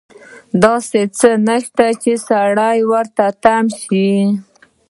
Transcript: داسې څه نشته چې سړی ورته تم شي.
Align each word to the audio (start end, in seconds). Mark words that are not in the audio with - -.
داسې 0.63 1.01
څه 1.17 1.29
نشته 1.47 1.85
چې 2.01 2.11
سړی 2.27 2.77
ورته 2.91 3.25
تم 3.43 3.65
شي. 3.81 4.09